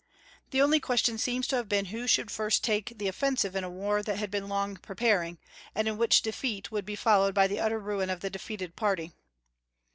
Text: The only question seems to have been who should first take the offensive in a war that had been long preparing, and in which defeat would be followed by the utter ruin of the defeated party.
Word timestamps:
The 0.49 0.63
only 0.63 0.79
question 0.79 1.19
seems 1.19 1.45
to 1.49 1.57
have 1.57 1.69
been 1.69 1.85
who 1.93 2.07
should 2.07 2.31
first 2.31 2.63
take 2.63 2.97
the 2.97 3.07
offensive 3.07 3.55
in 3.55 3.63
a 3.63 3.69
war 3.69 4.01
that 4.01 4.17
had 4.17 4.31
been 4.31 4.49
long 4.49 4.77
preparing, 4.77 5.37
and 5.75 5.87
in 5.87 5.95
which 5.95 6.23
defeat 6.23 6.71
would 6.71 6.85
be 6.87 6.95
followed 6.95 7.35
by 7.35 7.45
the 7.45 7.59
utter 7.59 7.77
ruin 7.79 8.09
of 8.09 8.21
the 8.21 8.31
defeated 8.31 8.75
party. 8.75 9.11